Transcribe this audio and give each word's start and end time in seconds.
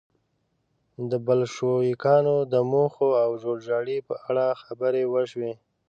د 1.09 1.11
بلشویکانو 1.27 2.35
د 2.53 2.55
موخو 2.71 3.09
او 3.23 3.29
جوړجاړي 3.43 3.97
په 4.07 4.15
اړه 4.27 4.45
خبرې 4.63 5.03
وشوې 5.13 5.53